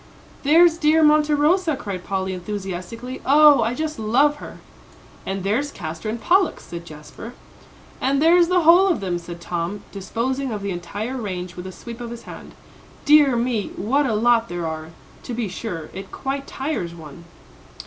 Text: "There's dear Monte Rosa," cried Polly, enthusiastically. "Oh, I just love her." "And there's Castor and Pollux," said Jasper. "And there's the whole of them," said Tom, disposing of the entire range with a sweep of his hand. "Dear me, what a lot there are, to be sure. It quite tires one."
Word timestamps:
"There's 0.41 0.79
dear 0.79 1.03
Monte 1.03 1.31
Rosa," 1.35 1.75
cried 1.75 2.03
Polly, 2.03 2.33
enthusiastically. 2.33 3.21
"Oh, 3.23 3.61
I 3.61 3.75
just 3.75 3.99
love 3.99 4.37
her." 4.37 4.57
"And 5.27 5.43
there's 5.43 5.71
Castor 5.71 6.09
and 6.09 6.19
Pollux," 6.19 6.63
said 6.63 6.85
Jasper. 6.87 7.33
"And 8.01 8.19
there's 8.19 8.47
the 8.47 8.61
whole 8.61 8.87
of 8.87 8.99
them," 8.99 9.19
said 9.19 9.39
Tom, 9.39 9.83
disposing 9.91 10.51
of 10.51 10.63
the 10.63 10.71
entire 10.71 11.17
range 11.17 11.55
with 11.55 11.67
a 11.67 11.71
sweep 11.71 12.01
of 12.01 12.09
his 12.09 12.23
hand. 12.23 12.53
"Dear 13.05 13.35
me, 13.35 13.73
what 13.75 14.07
a 14.07 14.15
lot 14.15 14.49
there 14.49 14.65
are, 14.65 14.89
to 15.21 15.35
be 15.35 15.47
sure. 15.47 15.91
It 15.93 16.11
quite 16.11 16.47
tires 16.47 16.95
one." 16.95 17.25